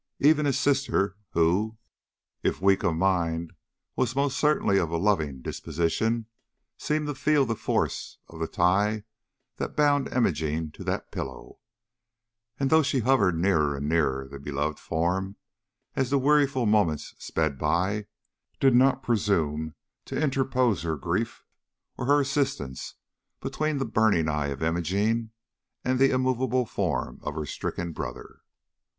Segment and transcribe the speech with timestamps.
[0.17, 1.77] Even his sister, who,
[2.41, 3.53] if weak of mind,
[3.95, 6.25] was most certainly of a loving disposition,
[6.75, 9.03] seemed to feel the force of the tie
[9.57, 11.59] that bound Imogene to that pillow;
[12.59, 15.35] and, though she hovered nearer and nearer the beloved form
[15.95, 18.07] as the weariful moments sped by,
[18.59, 19.75] did not presume
[20.05, 21.45] to interpose her grief
[21.95, 22.95] or her assistance
[23.39, 25.29] between the burning eye of Imogene
[25.85, 28.39] and the immovable form of her stricken brother.